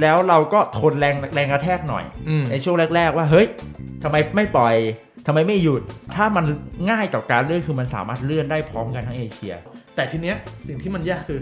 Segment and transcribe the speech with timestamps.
[0.00, 3.46] แล้วเราก็ทนแรงแรงกระแทกหน่อยอืมในช่วงแรก ๆ ว่าเฮ้ย
[4.02, 4.74] ทำไมไม่ปล่อย
[5.26, 5.82] ทำไมไม่หยุด
[6.14, 6.44] ถ้ามัน
[6.90, 9.54] ง่ายต่อการเลื่อนคือมันสามารถเลื่อนได้พร้อมกันทั้งเอเชีย
[9.94, 10.36] แต่ทีเนี้ย
[10.68, 11.40] สิ่งที่มันยากคือ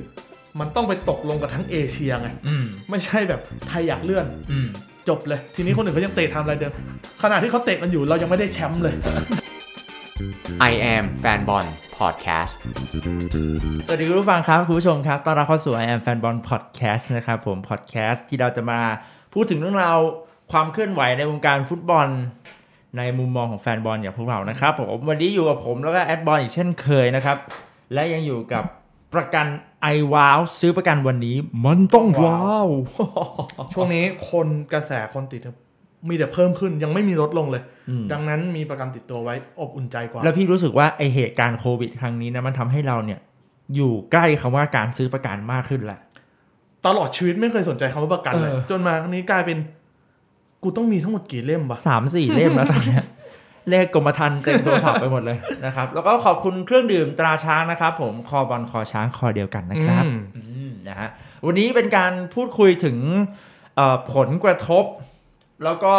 [0.61, 4.69] มันต้องไปตกลงกับทั้งเอเชียไงอืมไม่ใช่แบบไทยอยากเลื่อนอืม
[5.09, 6.73] จบเลย ทีนี้คนอื่นเขายังเตะไทม์ไลน์เดิม
[7.23, 8.95] ขณะที่เขาเตะกันอยู่เรายังไม่ได้แชมป์เลย
[10.71, 11.67] I am Fanbon
[11.99, 12.55] Podcast
[13.87, 18.81] สวัสดีคุณผู้ฟังครับ คุณผู้ชมครับ ต้อนรับเข้าสู่ I am Fanball Podcast นะครับผม Podcast ที่เราจะมา
[19.35, 19.99] พูดถึงเรื่องราว
[20.53, 22.07] ความเคลื่อนไหวในวงการฟุตบอล
[22.97, 27.37] ในมุมมองของแฟนบอลอย่างพวกเรานะครับผมวันนี้อยู่กับผมแล้วก็แอดบอลอีกเช่นเคยนะครับ
[27.93, 28.65] และยังอยู่กับ
[29.15, 29.47] ประกัน
[29.83, 32.69] ไอว้าวซื้อประกันวันนี้มันต้องว้าว
[33.73, 35.57] ช่วงนี้คนกระแสคนติดเนี่ย
[36.09, 43.21] มีแต่เพิ่มขึ้นยังไม่มีลดลงเลยอืมดังนั้นมีประกันติดตัวไว้อบอุ่นใจกว่า แล้วพี่รู้สึกว่าไอเหตุการณ์โควิดครั้งนี้นะมันทำให้เราเนี่ย
[43.75, 46.01] อยู่ใกล้คำว่าการซื้อประกันมากขึ้นแหละ
[46.87, 49.59] ตลอดชีวิตไม่เคยสนใจคำว่าประกันเลยเออจนมาครั้งนี้กลายเป็น
[50.63, 53.03] กูต้องมีทั้งหมดกี่เล่มวะสามสี่เล่มแล้วตอนเนี้ย
[53.71, 61.09] เลขกรมธรรม์เต็มโทรศัพท์ไปหมดเลยนะครับ แล้วก็ขอบคุณเครื่องดื่มตราช้างนะครับ ผมคอบอลคอช้างคอเดียวกันนะครับอืมอืมนะฮะ
[61.47, 62.97] วันนี้เป็นการพูดคุยถึง
[63.77, 64.85] เอ่อผลกระทบ
[65.65, 65.95] แล้วก็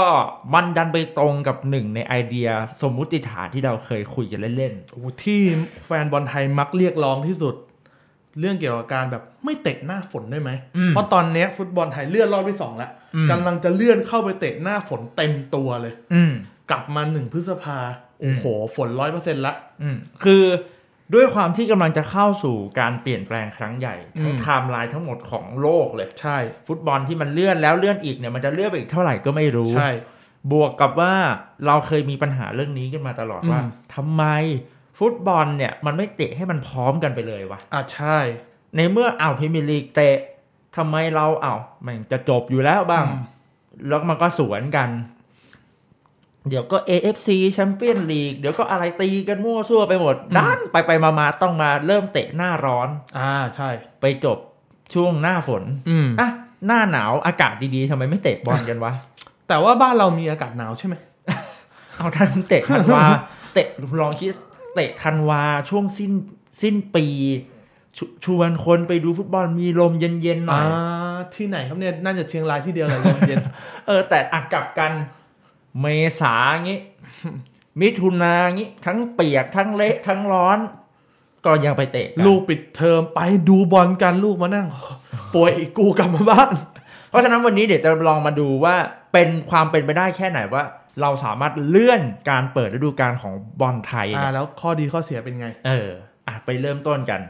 [0.53, 2.47] มันดันไปตรงกับหนึ่งในไอเดีย
[2.81, 5.41] สมมุติฐานที่เราเคยคุยกันเล่นโอ้โหที่
[5.85, 7.55] แฟนบอลไทยมักเรียกร้องที่สุด
[8.39, 16.33] เรื่องเกี่ยวกับการแบบไม่เตะหน้าฝนได้ไหมอืมเพราะตอนเนี้ยฟุตบอลไทยเลื่อนรอบที่สองแล้วอืมกำลังจะเลื่อนเข้าไปเตะหน้าฝนเต็มตัวเลยๆอืม
[16.71, 17.79] กลับมาหนึ่งพฤษภา
[18.19, 20.43] โอ้โห ฝนร้อยเปอร์เซ็นต์ละอืมคือ
[21.13, 29.91] ด้วยความที่กำลังจะเข้าสู่การเปลี่ยนแปลงครั้งใหญ่ทั้งอืมไทม์ไลน์ทั้งหมดของโลกเลย ใช่ ฟุตบอลที่มันเลื่อนแล้วเลื่อนอีกเนี่ยมันจะเลื่อนไปอีกเท่าไหร่ก็ไม่รู้ ใช่
[30.51, 31.13] บวกกับว่า
[31.65, 34.23] เราเคยมีปัญหาเรื่องนี้กันมาตลอดว่าอืมทำไม
[34.99, 38.17] ฟุตบอลเนี่ยมันไม่เตะให้มันพร้อมกันไปเลยวะอะใช่
[38.75, 40.17] ในเมื่ออ้าวพรีเมียร์ลีกเตะ
[40.77, 43.23] ทำไมเราอ้าวมันจะจบอยู่แล้วบ้างอืม
[43.87, 44.89] แล้วมันก็สวนกัน
[46.49, 53.69] เดี๋ยวก็ AFC แชมเปี้ยนลีกเดี๋ยวก็อะไรตีกันมั่วซั่วไปหมดด้านไปไปมามาต้องมาเริ่มเตะหน้าร้อน อ่าใช่
[54.01, 54.37] ไปจบ
[54.93, 56.29] ช่วงหน้าฝนอืมอะ
[56.67, 58.93] หน้าหนาวอากาศดีๆทำไมไม่เตะบอลกันวะ
[59.47, 60.95] แต่ว่าบ้านเรามีอากาศหนาวใช่ไหม
[61.97, 63.03] เอาทันเตะธันวา
[63.53, 63.67] เตะ
[64.01, 64.35] ลองคิด
[64.75, 66.11] เตะธันวาช่วงสิ้น
[66.61, 67.05] สิ้นปี
[67.97, 73.37] ชชวนคนไปดูฟุตบอลมีลมเย็นๆหน่อ่าอยที่ไหนครับเนี่ยน่าจะเชียงรายที่เดียวเลยลมเย็น
[73.87, 74.91] เออแต่อักกลับกัน
[75.81, 75.85] เม
[76.21, 76.79] ษางี้
[77.81, 80.59] มิถุนางี้ ทั้งเปียกทั้งเละทั้งร้อน
[81.45, 83.19] ก็ยังไปเตะกันลูกปิดเทอมไป
[83.49, 84.67] ดูบอลกันลูกมานั่ง
[85.35, 86.53] ป่วยอีกกูกลับมาบ้าน
[87.09, 88.75] เพราะฉะนั้นวันนี้เดี๋ยวจะลองมาดูว่า
[89.13, 90.63] เป็นความเป็นไปได้แค่ไหนว่า
[91.01, 95.89] เราสามารถเลื่อนการเปิดฤดูกาลของบอลไทยอ่าเนี่ยแล้วข้อดีข้อเสียเป็นไง เออ
[96.27, 97.21] อะไปเริ่มต้นกัน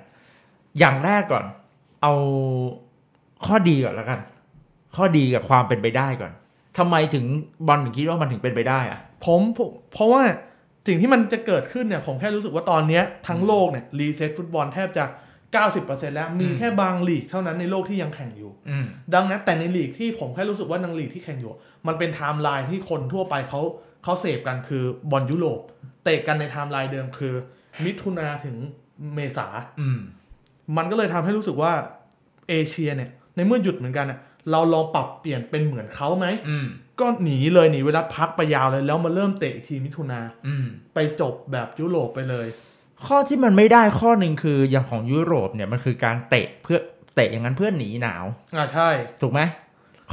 [0.80, 1.46] อย่างแรกก่อน
[2.02, 2.14] เอา
[3.46, 4.20] ข้อดีก่อนแล้วกัน
[4.96, 6.32] ข้อดีกับความเป็นไปได้ก่อน
[6.78, 7.26] ทำไมถึง
[7.68, 10.22] บอลถึงคิดว่ามันถึงเป็นไปได้อะผมผมเพราะว่า
[10.88, 15.06] สิ่งที่มันจะเกิดขึ้นเนี่ย ผมแค่รู้สึกว่าตอนเนี้ยทั้งโลกเนี่ยรีเซ็ตฟุตบอลแทบจะ
[15.56, 21.50] 90%แล้วมีแค่บางลีกเท่านั้นในโลกที่ยังแข่งอยู่อืมดังนั้นแต่ในลีกที่ผมแค่รู้สึกว่าในลีกที่แข่งอยู่
[21.88, 23.62] มันเป็นไทม์ไลน์ที่คนทั่วไปเขา
[24.04, 25.62] เขาเสพกันคือบอลยุโรป
[26.04, 27.34] เตะกันในไทม์ไลน์เดิมคือ
[27.86, 28.56] มิถุนาถึง
[29.16, 29.48] เมษา
[29.82, 30.00] อืม
[30.78, 31.72] มันก็เลยทำให้รู้สึกว่า
[32.50, 34.20] เอเชียเนี่ย ในเมื่อหยุดเหมือนกันอะ
[34.52, 36.68] เราลองปรับเปลี่ยนเป็นเหมือนเขาไหมอืม
[37.00, 42.48] ก็หนีเลยหนีเวลาพักไปยาวเลย แล้วมาเริ่มเตะอีกทีมิถุนาอืมไปจบแบบยุโรปไปเลย
[43.06, 46.80] ข้อที่มันไม่ได้ข้อหนึ่งคืออย่างของยุโรปเนี่ยมันคือการเตะเพื่อ
[47.16, 48.90] เตะอย่างนั้นเพื่อหนีหนาวอ่าใช่
[49.22, 49.42] ถูกไหม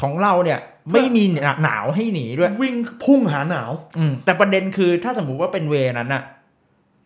[0.01, 0.59] ของเราเนี่ย
[0.93, 1.25] ไม่มี
[1.63, 6.23] หนาวให้หนีด้วย วิ่งพุ่งหาหนาว อืมแต่ประเด็นคือถ้าสมมุติว่าเป็นเวนั้นอะ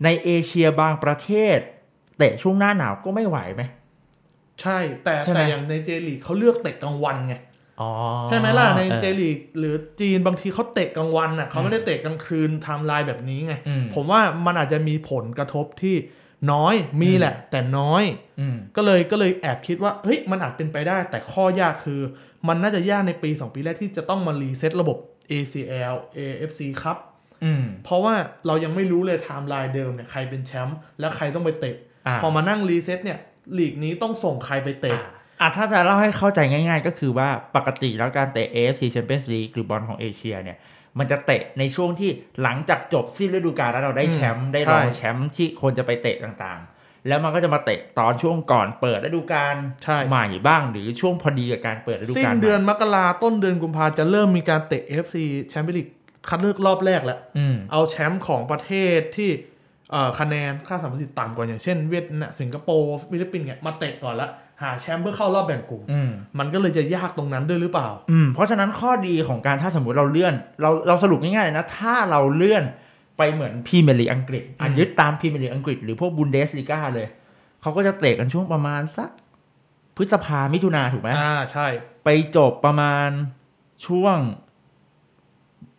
[0.05, 1.59] ในเอเชียบางประเทศ
[2.19, 3.62] เตะช่วงหน้าหนาวก็ไม่ไหวไหม
[4.62, 7.34] ใช่ แต่ใช่ไหมแต่อย่างในเจลีกเขาเลือกเตะกลางวันไง
[7.81, 7.91] อ๋อ
[8.28, 15.97] ใช่ไหมล่ะในออเจลีกหรือจีนบางทีเขาเตะกลางวันอะเขาไม่ได้เตะกลางคืนไทม์ไลน์แบบนี้ไงอืมผมว่ามันอาจจะมีผลกระทบที่
[16.53, 18.04] น้อยมีแหละ แต่น้อย
[18.41, 22.00] อืมก็เลยก็เลยแอบคิดว่าเฮ้ยมันอาจเป็นไปได้ แต่ข้อยากคือ
[22.48, 24.99] มันน่าจะยากในปี 2 ปีแรกที่จะต้องมารีเซ็ตระบบ
[25.32, 26.96] ACL AFC ครับ
[27.44, 28.14] อืมเพราะว่า
[28.46, 31.76] เรายังไม่รู้เลยไทม์ไลน์เดิมเนี่ยใครเป็นแชมป์และใครต้องไปเตะ
[32.06, 33.19] อ่าพอมานั่งรีเซ็ตเนี่ย
[33.58, 40.58] ลีกนี้ต้องส่งใครไปเตะอะอะถ้าจะเล่าให้เข้าใจง่าย ๆ ก็คือว่าปกติแล้วการเตะ AFC Champions League หรือบอลของเอเชียเนี่ย
[40.99, 42.11] มันจะเตะในช่วงที่
[42.43, 55.17] หลังจากจบสิ้นฤดูกาลแล้วเราได้แชมป์ได้รองใช่แชมป์ที่คนจะไปเตะต่างๆ แล้วมันก็จะมาเตะตอนช่วงก่อนเปิดฤดูกาลใช่ใหม่บ้าง หรือช่วงพอดีกับการเปิดฤดูสิ้กาลนใหม่เดือนมกราต้นเดือนกุมภาจะเริ่มมีการเตะ AFC
[55.50, 55.88] แชมเปี้ยนลีก
[56.29, 59.54] คัดเลือกรอบแรกแล้วอืมเอาแชมป์ของประเทศที่เอ่อ
[60.19, 64.28] คะแนนค่าสัมพันธ์ต่ำกว่าอย่างเช่น เวียดนามสิงคโปร์ฟิลิปปินส์เนี่ยมาเตะก่อนละ
[64.62, 72.64] หาแชมป์เพื่อเข้ารอบแบ่งกลุ่มอืมมันก็เลยจะยากตรงนั้นด้วยหรือเปล่า อืม เพราะฉะนั้นข้อดีของการถ้าสมมติเราเลื่อน เราเราสรุปง่ายๆเลยนะ ถ้าเราเลื่อน
[73.19, 77.06] ไปเหมือนพรีเมียร์ลีกอังกฤษอะอืมยึดตามพรีเมียร์ลีกอังกฤษหรือพวกบุนเดสลีกาเลย
[77.62, 79.10] เขาก็จะเตะกันช่วงประมาณสัก
[79.96, 81.66] พฤษภามิถุนาถูกไหมอ่าใช่
[82.04, 83.08] ไปจบประมาณ
[83.86, 84.16] ช่วง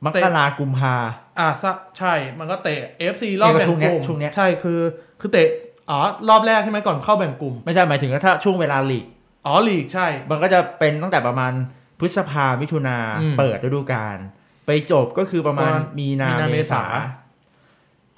[0.06, 0.96] มกรากุมภา
[1.40, 2.80] อ่าซะใช่มันก็เตะ
[3.14, 4.80] FC รอบแบ่งช่วงเนี้กยลุ่มช่วงเนี้ยใช่คือ
[5.22, 5.50] คือเตะ
[5.90, 6.00] อ๋อ
[6.30, 9.06] รอบแรกใช่ไหมก่อนเข้าแบ่งกลุ่ม ไม่ใช่หมายถึงว่าถ้าช่วงเวลาลีก
[9.46, 11.54] อ๋อลีกใช่ มันก็จะเป็นตั้งแต่ประมาณ
[12.00, 14.18] พฤษภามิถุนาอืมเปิดฤดูกาล
[14.66, 16.84] ไปจบก็คือประมาณประมาณมีนามีนาเมเมษาษา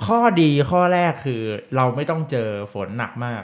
[0.05, 1.41] ข้อดีข้อแรกคือ
[1.75, 3.43] เราไม่ต้องเจอฝนหนักมาก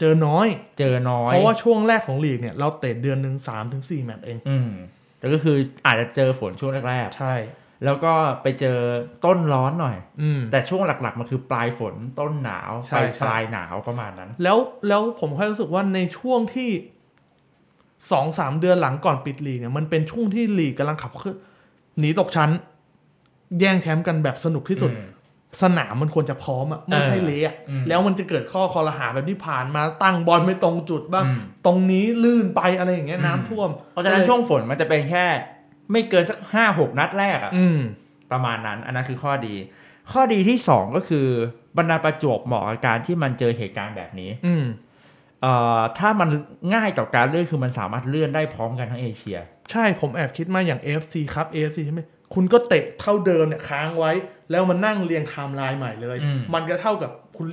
[0.00, 0.46] เจอน้อย
[0.78, 4.70] เจอน้อย เพราะว่าช่วงแรกของลีกเนี่ย เราเตะเดือนหนึ่งสามถึงสี่แมตช์เอง อืม
[5.18, 5.56] แต่ก็คือ
[5.86, 8.12] อาจจะเจอฝนช่วงแรกใช่ๆ แล้วก็
[8.42, 8.78] ไปเจอ
[9.24, 16.70] ต้นร้อนหน่อยอืมแต่ช่วงหลักๆ มันคือปลายฝนต้นหนาวใช่ไปใช่ปลายหนาวประมาณนั้น แล้วแล้วผมแค่รู้สึกว่าในช่วงที่
[18.12, 21.36] สองสามเดือนหลังก่อนปิดลีกเนี่ยมันเป็นช่วงที่ลีกกำลังขับเคลื่อน
[21.98, 22.50] หนีตกชั้น
[23.60, 25.08] แย่งแชมป์กันแบบสนุกที่สุดอืม
[25.62, 35.24] สนามมันควรจะพร้อมอะไม่ใช่เละอะอืมแล้วมันจะเกิดข้อคอรหาแบบที่ผ่านมาตั้งบอลไม่ตรงจุดบ้างอืมตรงนี้ลื่นไปอะไรอย่างเงี้ยอืมน้ำท่วมเพราะฉะนั้นช่วงฝนมันจะเป็นแค่
[35.92, 37.78] ไม่เกินสักห้าหกนัดแรกอะอืม
[38.32, 39.54] ประมาณนั้น อันนั้นคือข้อดี
[40.12, 41.26] ข้อดีที่สองก็คือ
[41.78, 44.64] บรรดาประจวบเหมาะกับการที่มันเจอเหตุการณ์แบบนี้ อืม
[45.42, 46.28] เอ่อถ้ามัน
[46.74, 49.38] ง่ายต่อการเลื่อนคือมันสามารถเลื่อนได้พร้อมกันทั้งเอเชีย
[49.70, 52.02] ใช่ผมแอบคิดมาอย่าง AFC ครับ AFC ใช่ไหม
[52.34, 54.12] คุณก็เตะเท่าเดิมเนี่ยค้างไว้
[54.50, 57.46] แล้วมันนั่งเรียงไทม์ไลน์ใหม่เลยอืมมันก็เท่ากับคุณ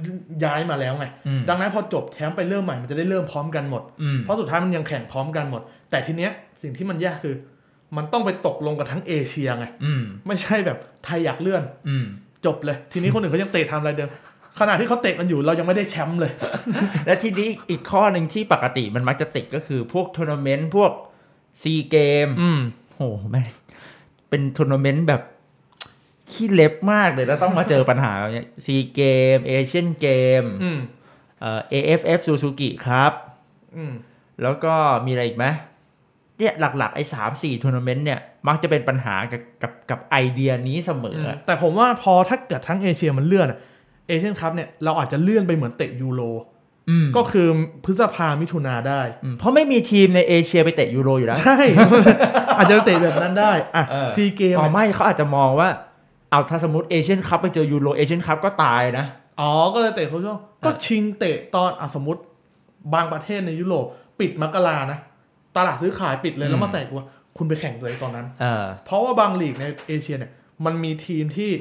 [0.44, 6.32] ย้ายมาแล้วไงอืมดังนั้นพอจบแชมป์ไปเริ่มใหม่มันจะได้เริ่มพร้อมกันหมดอืมเพราะสุดท้ายมันยังแข่งพร้อมกันหมด แต่ทีเนี้ย
[6.62, 7.36] สิ่งที่มันยากคือ
[7.98, 12.06] มันต้องไปตกลงกันทั้งเอเชียไงอืมไม่ใช่แบบไทยอยากเลื่อน อืม
[12.46, 14.10] จบเลย ทีนี้คนอื่นเขายังเตะไทม์ไลน์เดิม
[14.60, 16.32] ขณะที่เขาเตะกันอยู่เรายังไม่ได้แชมป์เลย
[17.06, 20.92] และทีนี้อีกข้อหนึ่งที่ปกติมันมักจะติดก็คือพวกทัวร์นาเมนต์พวก
[21.62, 22.60] ซีเกมอืม
[22.96, 23.48] โหแม่ง
[24.30, 25.22] เป็นทัวร์นาเมนต์แบบ
[26.32, 29.02] ขี้เล็บมากเลยแล้วต้องมาเจอปัญหาแบบเนี้ยซีเก
[29.36, 30.08] มเอเชียนเก
[30.42, 30.80] มอืม
[31.40, 33.14] เอ่อ AFF Suzuki ครับ
[33.76, 33.94] อืม
[34.42, 34.74] แล้วก็
[35.06, 35.46] มีอะไรอีกไหม
[36.42, 43.48] เนี่ยหลักๆไอ้สามสี่ทัวร์นาเมนต์เนี่ยมักจะเป็นปัญหากับกับกับไอเดียนี้เสมออะแต่ผมว่าพอถ้าเกิดทั้งเอเชียมันเลื่อน
[44.08, 46.22] เอเชียนคัพเนี่ยเราอาจจะเลื่อนไปเหมือนเตะยูโร
[46.90, 47.48] อืมก็คือ
[47.86, 51.58] พฤษภามิถุนาได้อืมเพราะไม่มีทีมในเอเชียไปเตะยูโรอยู่แล้ว ใช่
[52.58, 55.70] อาจจะเตะแบบนั้นได้อะเออซีเกมอ๋อไม่เขาอาจจะมองว่า
[56.32, 59.06] เอาถ้าสมมติเอเชียนคัพไปเจอยูโรเอเชียนคัพก็ตายนะ
[59.40, 62.22] อ๋อ ก็เลยเตะเขาช่วงก็ชิงเตะตอนอะสมมติ
[62.94, 63.86] บางประเทศในยุโรป
[64.20, 65.00] ปิดมกรานะ
[65.58, 67.06] ตลาดซื้อขายปิดเลยอืมแล้วมาแตะว่า
[67.38, 70.32] คุณไปแข่งเลยตอนนั้นเออเพราะว่าบางลีกในเอเชียเนี่ย
[70.66, 71.52] มันมีทีมที่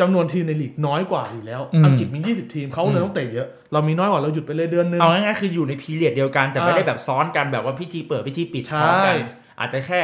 [0.00, 9.16] จำนวนทีมในลีกน้อยกว่าอยู่แล้วอืมอังกฤษมี 20 ทีมเขาเลยต้องเตะเยอะ เรามีน้อยกว่าเราหยุดไปเลยเดือนนึง เอาง่ายๆคืออยู่ใน period เดียวกันแต่ไม่อ่าได้แบบซ้อนกันแบบว่าพิธีเปิดพิธีปิดใช่พร้อมกัน
[9.60, 10.00] อาจจะแค่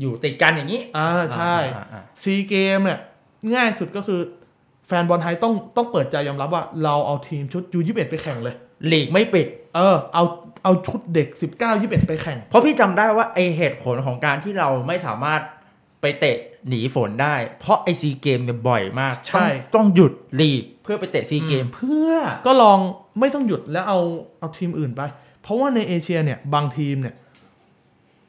[0.00, 2.98] อยู่ติดกันอย่างนี้ อ่าใช่อ่าอ่าซีเกมส์เนี่ย
[3.54, 4.20] ง่ายสุดก็คือ
[4.86, 8.54] แฟนบอลไทยต้องต้องเปิดใจยอมรับว่าเราเอาทีมชุด U ยี่สิบเอ็ดไปแข่งเลย
[8.92, 10.24] ลีกไม่ปิด เออ เอา
[10.64, 15.40] เอาชุดเด็กสิบเก้ายี่สิบเอ็ดไปแข่ง เพราะพี่จำได้ว่าไอเหตุผลของการที่เราไม่สามารถ
[16.00, 16.36] ไปเตะ
[16.68, 22.12] หนีฝนได้ เพราะไอซีเกมส์เนี่ยบ่อยมากใช่ ต้องต้องหยุดลีกเพื่อไปเตะซีเกมเพื่อ
[22.46, 22.78] ก็ลอง
[23.20, 24.00] ไม่ต้องหยุดแล้วเอา
[24.38, 25.02] เอาทีมอื่นไป
[25.42, 27.14] เพราะว่าในเอเชียเนี่ยบางทีมเนี่ย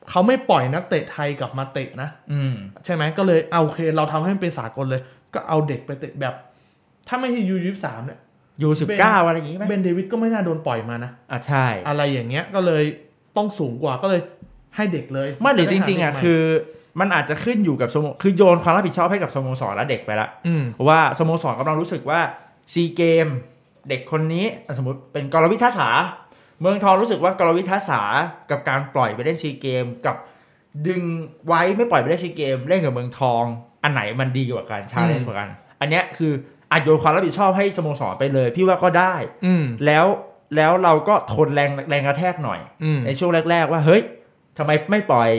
[0.10, 2.54] เขาไม่ปล่อยนักเตะไทยกลับมาเตะนะ อืม
[2.86, 5.02] ใช่ไหมก็เลยเอาโอเค เราทำให้มันเป็นสากลเลย
[5.34, 6.34] ก็เอาเด็กไปเตะแบบ
[7.08, 8.20] ถ้าไม่ใช่ยูยี่สามเนี่ย
[8.62, 12.84] ยูสิบเก้าอะไรอย่างงี้ไหมเบนเดวิดก็ไม่น่าโดนปล่อยมานะอะใช่ อะไรอย่างเงี้ยก็เลย
[13.38, 14.22] ต้องสูงกว่าก็เลย
[14.76, 16.42] ให้เด็กเลยไม่หรือจริง ๆอะได้หาเด็กใหม่คือ
[17.00, 22.20] มันอาจจะขึ้นอยู่กับสโมคือโยนความรับผิดชอบให้กับสโมสรและเด็กไปละอืมว่าสโมสรกำลังรู้สึกว่า
[22.74, 23.28] ซีเกม
[23.90, 25.90] เด็กคนนี้อะสมมติเป็นกรวิทยาสา
[26.62, 28.02] เมืองทองรู้สึกว่ากรวิทยาสา
[28.52, 30.16] กับการปล่อยไปเล่นซีเกมกับ
[30.88, 31.02] ดึง
[31.48, 33.44] ไว้ไม่ปล่อยไปเล่นซีเกมเล่นกับเมืองทอง
[33.84, 36.32] อันไหนมันดีกว่ากันชาเลนอืมกว่ากัน อันเนี้ยคือ
[36.72, 39.14] อาจโยนความรับผิดชอบให้สโมสรไปเลย พี่ว่าก็ได้
[39.46, 40.06] อืมแล้ว
[40.56, 44.02] แล้วเราก็ทนแรงแรงกระแทกหน่อยอืมในช่วงแรก ๆ ว่าเฮ้ย
[44.58, 45.30] ทำไมไม่ปล่อย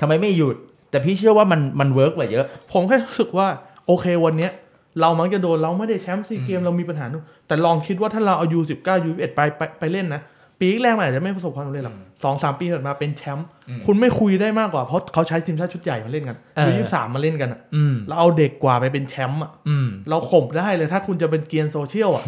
[0.00, 0.56] ทำไมไม่หยุด
[0.90, 3.48] แต่พี่เชื่อว่ามันมัน work กว่าเยอะ ผมแค่รู้สึกว่า
[3.86, 4.52] โอเควันเนี้ย
[5.00, 10.20] เรามักจะโดนเราไม่ได้แชมป์ซีเกมส์เรามีปัญหานู่นแต่ลองคิดว่าถ้าเราเอา U สิบเก้า U เอ็ดไปไปไปเล่นนะ
[10.60, 22.24] ปีแรกมันอาจจะไม่ประสบความสำเร็จหรอกอืมสองสามปีถัดมาเป็นแชมป์อืมคุณไม่คุยได้มากกว่าเพราะเขาใช้ทีมชาติชุดใหญ่มาเล่นกันเออ U ยี่สามมาเล่นกันอะอืมเราเอาเด็กกว่าไปเป็นแชมป์อะอืมเราข่มได้เลยถ้าคุณจะเป็นเกรียนโซเชียลอะ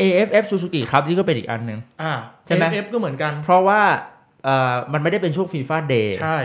[0.00, 2.12] AFF Suzuki ครับนี่ก็เป็นอีกอันหนึ่งอ่า
[2.46, 3.80] ใช่ไหม AFF ก็เหมือนกัน เพราะว่า
[4.44, 6.38] เอ่อมันไม่ได้เป็นช่วง FIFA Day ใช่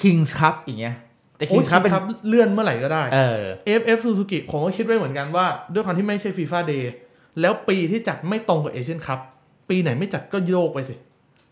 [0.00, 0.94] Kings Cup อย่างเงี้ย
[1.36, 6.92] แต่โอ้ย Kings Cup เป็นครับเลื่อนเมื่อไหร่ก็ได้เออ AFF Suzuki ผมก็คิดไว้เหมือนกันว่า ด้วยความที่ไม่ใช่ FIFA Day
[7.40, 9.20] แล้วปีที่จัดไม่ตรงกับเอเชียนคัพ
[9.68, 10.94] ปีไหนไม่จัดก็โยกไปสิ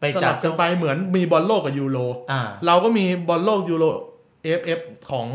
[0.01, 1.99] ไปจัดสลับกันไปเหมือนมีบอลโลกกับยูโร
[2.33, 3.85] อ่า เราก็มีบอลโลกยูโร
[4.59, 4.81] FF
[5.11, 5.27] ของ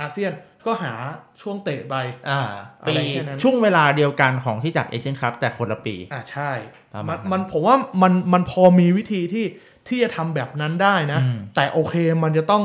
[0.00, 0.32] อาเซียน
[0.66, 0.94] ก็หา
[1.40, 1.94] ช่วงเตะไป
[2.30, 2.40] อ่า
[2.82, 6.50] อะปีไรแค่นั้น ช่วงเวลาเดียวกันของที่จัดเอเชียนคัพแต่คนละปี อ่าใช่
[6.94, 9.46] ประมามัณนนั้นมันผมว่ามันมันพอมีวิธีที่
[9.88, 12.64] ที่จะทำแบบนั้นได้นะ อืม แต่โอเคมันจะต้อง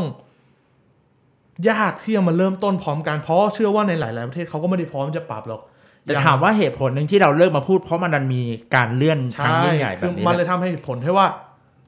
[1.70, 5.62] ยากที่จะมาเริ่มต้นพร้อมกันเพราะเชื่อว่าในหลาย ๆ ประเทศเขาก็ไม่ได้พร้อมจะปรับหรอก
[6.04, 8.42] แต่อย่างถามว่าเหตุผลหนึ่งที่เราเลิกมาพูดเพราะมันดันมี
[8.76, 11.28] การเลื่อนครั้งใช่ยิ่งใหญ่แบบนี้คือมันแหละเลยทำให้ผลให้ว่า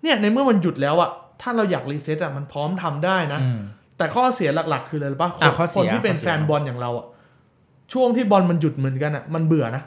[0.01, 1.09] เนี่ยในเมื่อมันหยุดแล้วอะ
[1.41, 3.59] ถ้าเราอยาก reset อะมันพร้อมทำได้นะอืม
[3.97, 7.05] แต่ข้อเสียหลัก ๆ คืออะไรรู้ป่ะอะข้อเสียคนที่เป็นข้อเสียแฟนบอลอย่างเราอะ
[7.93, 9.83] ช่วงที่บอลมันหยุดเหมือนกันอะมันเบื่อนะ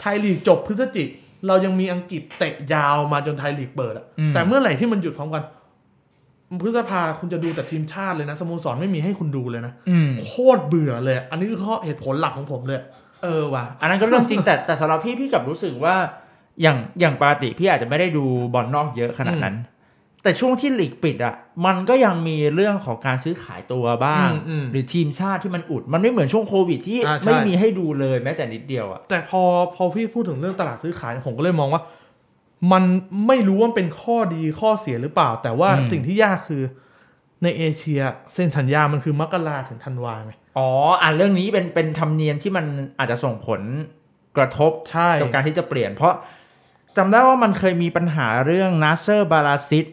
[0.00, 1.08] ไทยลีกจบพฤศจิก
[1.46, 5.42] เรายังมีอังกฤษเตะยาวมาจนไทยลีกเปิดอะอืมแต่เมื่อไหร่ที่มันหยุดพร้อมกัน
[6.62, 12.80] พฤษภาคุณจะดูแต่ทีมชาติเลยนะสโมสรไม่มีให้คุณดูเลยนะอืมโคตรเบื่อเลย อันนี้คือข้อเหตุผลหลักของผมเลย
[13.22, 15.96] เออว่ะอันนั้นก็เรื่องจริงแต่แต่สำหรับพี่พี่กลับรู้สึกว่า
[16.62, 19.56] อย่างอย่างปกติพี่อาจจะไม่ได้ดูบอลนอกเยอะขนาดนั้น
[20.22, 21.34] แต่ช่วงที่ลีกปิดอะ
[21.66, 29.42] มันก็ยังมีเรื่องของการซื้อขายตัวบ้างอืมอืมหรือทีมชาติที่มันอุด มันไม่เหมือนช่วงโควิดที่อ่าใช่ไม่มีให้ดูเลยแม้แต่นิดเดียวอะแต่พอ
[29.76, 31.82] พอพี่พูดถึงเรื่องตลาดซื้อขายผมก็เลยมองว่า
[32.72, 32.84] มัน
[33.26, 36.62] ไม่รู้ว่าเป็นข้อดีข้อเสียหรือเปล่า แต่ว่าอืมสิ่งที่ยากคือ
[37.42, 38.00] ในเอเชีย
[38.34, 40.68] เซ็นสัญญามันคือมกราถึงธันวาไงอ๋อ
[41.02, 42.66] อ่านเรื่องนี้เป็นเป็นธรรมเนียมที่มัน
[42.98, 43.60] อาจจะส่งผล
[44.36, 46.14] กระทบใช่กับการที่จะเปลี่ยน เพราะ
[46.96, 49.86] จำได้ว่ามันเคยมีปัญหาเรื่องนาเซอร์บาราซิต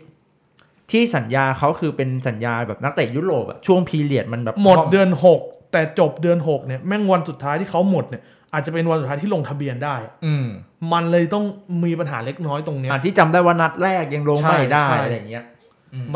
[0.92, 10.48] ที่สัญญาเขาคือเป็นสัญญาแบบนักเตะยุโรปอะช่วงพีเรียดมันแบบหมดเดือนหกแต่จบเดือนหกเนี่ยแม่งวันสุดท้ายที่เขาหมดเนี่ย อาจจะเป็นวันสุดท้ายที่ลงทะเบียนได้อะอืม
[10.94, 11.46] มันเลยต้อง
[11.86, 15.46] มีปัญหาเล็กน้อยตรงเนี้ยอะที่จำได้ว่านัดแรกยังลงไม่ได้ใช่อะไรอย่างเงี้ย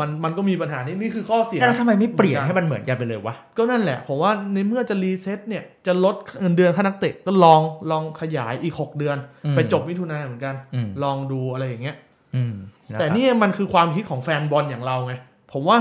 [0.00, 7.60] มันมันก็มีปัญหานี้นี่คือข้อเสียแล้วทำไมไม่เปลี่ยนให้มันเหมือนกันไปเลยวะ ก็นั่นแหละ ผมว่าในเมื่อจะ reset เนี่ยจะลดเงินเดือนค่านักเตะก็ลอง
[7.90, 11.96] ลองขยายอีก 6 เดือนอืมไปจบมิถุนายนเหมือนกันอืมลองดูอะไรอย่างเงี้ย
[12.36, 15.14] อืมะครับแต่นี่มันคือความคิดของแฟนบอลอย่างเราไง
[15.52, 15.78] ผมว่า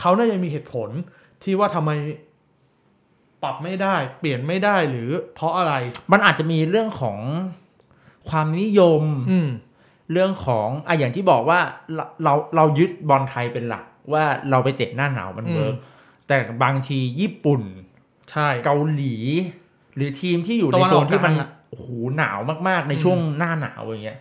[0.00, 0.88] เขาน่าจะมีเหตุผล
[1.42, 1.90] ที่ว่าทำไม
[3.44, 5.74] ปรับไม่ได้เปลี่ยนไม่ได้หรือเพราะอะไร
[6.12, 7.18] มันอาจจะมีเรื่องของ
[8.28, 9.48] ความนิยมอืม
[10.12, 11.60] เรื่องของอะอย่างที่บอกว่า
[11.94, 15.74] เราเราเรายึดบอลไทยเป็นหลัก ว่าเราไปเตะหน้าหนาวมันอืม work
[16.28, 17.62] แต่บางทีญี่ปุ่น
[18.30, 19.16] ใช่เกาหลี
[19.96, 21.86] หรือทีมที่อยู่ในโซนตะวันออกกลางที่มันอะโอ้โห
[22.16, 24.18] หนาวมากๆ ในอืมช่วงหน้าหนาวอย่างเงี้ย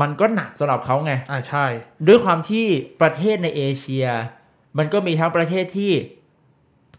[0.00, 1.66] มันก็หนักสำหรับเขาไงอ่าใช่
[2.06, 2.64] ด้วยความที่
[3.00, 4.06] ประเทศในเอเชีย
[4.78, 5.92] มันก็มีทั้งประเทศที่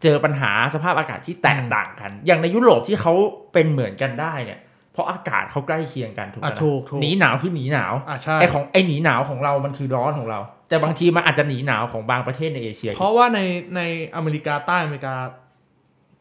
[0.03, 3.13] เจอปัญหาสภาพอากาศที่แตกต่างกัน อย่างในยุโรปที่เขา
[3.53, 4.59] เป็นเหมือนกันได้เนี่ย
[4.93, 13.39] เพราะอากาศเขาใกล้เคียงกันถูกไหมอะถูกถูกหนีหนาวคือหนีหนาวอ่าใช่ไอของไอหนีหนาวของเรามันคือร้อนของเรา แต่บางทีมันอาจจะหนีหนาวของบางประเทศในเอเชีย เพราะว่าใน
[13.75, 13.81] ใน
[14.15, 15.13] อเมริกาใต้อเมริกา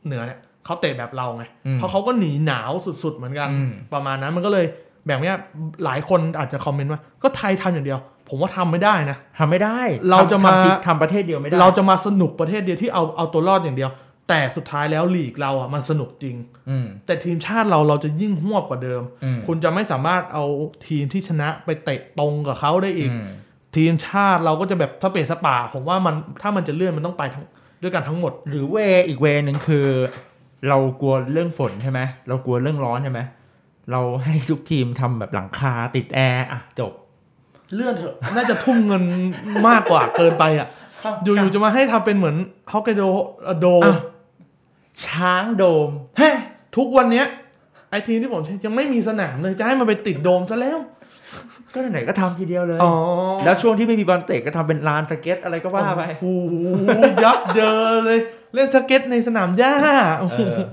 [0.07, 2.71] เหนือเนี่ยเขาเตะแบบเราไงอืมเพราะเขาก็หนีหนาว
[3.05, 4.67] สุดๆเหมือนกันอืมประมาณนั้นมันก็เลย
[5.07, 5.37] แบบเนี้ย
[5.85, 9.79] หลายคนอาจจะคอมเมนต์ว่าก็ไทยทำอย่างเดียว ผมว่าทำไม่ได้นะทำไม่ได้
[10.11, 13.91] เราจะมาทำทำทำประเทศเดียวไม่ได้ เราจะมาสนุกประเทศเดียวที่เอาเอาตัวรอดอย่างเดียว
[14.29, 16.37] แต่สุดท้ายแล้วลีกเราอะมันสนุกจริง
[16.71, 20.45] อืมแต่ทีมชาติเราเราจะยิ่งหวบกว่าเดิมอืมคุณจะไม่สามารถเอา
[20.89, 23.29] ทีมที่ชนะไปเตะตรงกับเขาได้อีกอืม
[23.77, 27.45] ทีมชาติเราก็จะแบบสเปซสปาผมว่ามันถ้ามันจะเลื่อนมันต้องไปทั้ง
[27.83, 28.77] ด้วยกันทั้งหมด หรือเว
[29.09, 29.87] อีกเวหนึ่งคือ
[30.69, 33.21] เรากลัวเรื่องฝนใช่ไหมเรากลัวเรื่องร้อนใช่ไหม
[33.91, 36.93] เราให้ทุกทีมทำแบบหลังคาติดแอร์อะจบ
[37.75, 39.03] เลื่อนเถอะ น่าจะทุ่มเงิน
[39.69, 40.69] มากกว่าเกินไปอะ
[41.25, 42.37] อยู่ๆจะมาให้ทำเป็นเหมือน
[42.73, 43.03] ฮอกไกโด
[43.61, 43.99] โดอะ
[45.05, 46.31] ช้างโดมเฮ้
[46.77, 47.27] ทุกวันเนี้ย
[47.91, 50.79] ไอทีมที่ผมยังไม่มีสนามเลยจะให้มันไปติดโดมซะแล้ว
[51.73, 52.93] ก็ไหนๆก็ทำทีเดียวเลยอ๋อ
[53.45, 56.55] แล้วช่วงที่ไม่มีบอลเตะก็ทำเป็นลานสเก็ตอะไรก็ว่าไปโอ้โห
[57.25, 58.19] ยับเยินเลย
[58.55, 59.75] เล่นสเก็ตในสนามหญ้า
[60.21, 60.67] โอ้โหเออ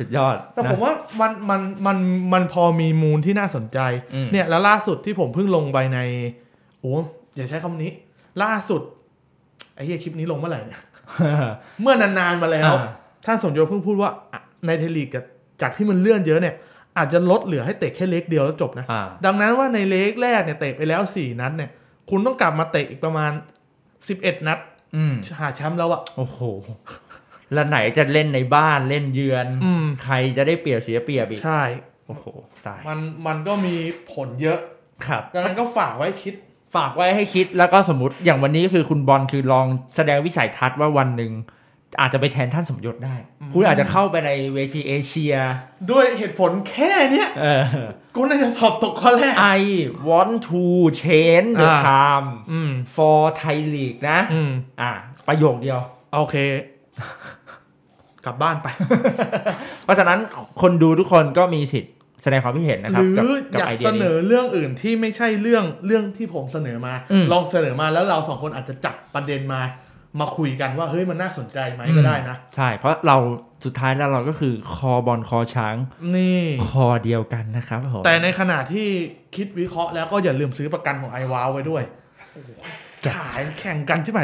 [0.00, 1.96] สุดยอด แต่นะผมว่ามันมันมัน
[2.32, 3.78] มันพอมีมูลที่น่าสนใจ
[4.14, 5.98] อืมเนี่ยแล้วล่าสุดที่ผมเพิ่งลงไปใน
[6.80, 6.94] โอ้
[7.36, 7.90] อย่าใช้คำนี้
[8.42, 8.82] ล่าสุด
[9.74, 10.80] ไอ้เหี้ยคลิปนี้ลงเมื่อไหร่เนี่ย
[11.82, 12.84] เมื่อนานๆมาแล้วอ่า
[13.26, 15.24] ท่านสมโยชน์เพิ่งพูดว่าอะในเทลีกกับ
[15.62, 16.54] จากที่มันเลื่อนเยอะเนี่ย
[16.98, 21.70] อาจจะลดเหลือให้เตะแค่เล็กเดียวแล้วจบนะอ่าดังนั้นว่าในเล็กแรกเนี่ยเตะไปแล้วสี่นัดเนี่ย
[22.10, 23.30] คุณต้องกลับมาเตะอีกประมาณ
[24.08, 24.58] สิบเอ็ดนัด
[24.96, 26.38] อืมหาแชมป์แล้วอะโอ้โห
[27.54, 31.62] แล้วไหนจะเล่นในบ้านเล่นเยือนอืมใครจะได้เปรียบเสียเปรียบอีก ใช่
[32.06, 32.26] โอ้โห
[32.66, 33.76] ตาย มันมันก็มี
[34.12, 34.58] ผลเยอะ
[35.06, 36.34] ครับ ดังนั้นก็ฝากไว้คิด
[36.76, 41.32] ฝากไว้ให้คิด แล้วก็สมมติอย่างวันนี้คือคุณบอลคือลองแสดงวิสัยทัศน์ว่าวันหนึ่ง
[42.00, 45.34] อาจจะไปแทนท่านสมยศได้อืมคุณอาจจะเข้าไปในเวทีเอเชีย
[45.90, 47.64] ด้วยเหตุผลแค่เนี้ยเออ
[48.14, 49.60] กูน่าจะสอบตกข้อแรก I
[50.08, 50.62] want to
[51.02, 54.92] change the อ่า time อืม for Thai League นะอืมอะ
[55.28, 55.80] ประโยคเดียว
[56.14, 56.36] โอเค
[58.26, 58.68] กลับบ้านไป
[59.84, 60.18] เพราะฉะนั้น
[60.60, 69.60] คนดูทุกคนก็มีสิทธิ์แสดงความคิดเห็นนะหครับรือกับกับอยากไอเดีเสยนนี้อเรื่องอื่นที่ไม่ใช่เรื่องเรื่องที่ผมเสนอมาอืมลองเสนอมาแล้วเราสองคนอาจจะจับประเด็นมา
[70.20, 73.16] มาคุยกันว่าเฮ้ยมันน่าสนใจไหมอืมก็ได้นะ ใช่ เพราะเรา
[73.64, 75.74] สุดท้ายแล้วเราก็คือคอบอลคอช้าง
[76.16, 78.88] นี่คอเดียวกันนะครับผมแต่ในขณะที่
[79.36, 81.82] คิดวิเคราะห์แล้วก็อย่าลืมซื้อประกันของไอวาวไว้ด้วย
[83.14, 84.20] ขายแข่งกันใช่ไหม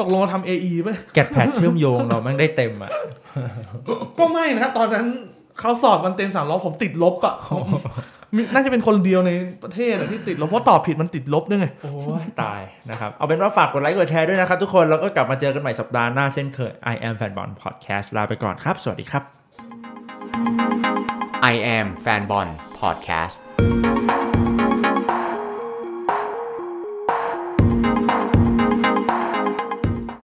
[0.00, 0.50] ตกลงเราทำเอ
[0.84, 2.90] ไป่ะแกดแพดเชื่อมโยงเราแม่งได้เต็มอะ
[4.18, 5.06] ก็ไม่นะตอนนั้น
[5.60, 7.34] เขาสอบกันเต็มสามร้อยผมติดลบอะ
[8.34, 9.30] มีน่าจะเป็นคนเดียวใน
[9.64, 19.22] ประเทศอะที่ติดลบเพราะตอบผิดมันติดลบด้วยไงโอ้ยตายนะครับ เอาเป็นว่าฝากกดไลค์กดแชร์ด้วยนะครับทุกคน แล้วก็กลับมาเจอกันใหม่สัปดาห์หน้าเช่นเคย I am Fanball Podcast ลาไปก่อนครับ สวัสดีครับ
[21.52, 22.48] I am Fanbon
[22.80, 23.36] Podcast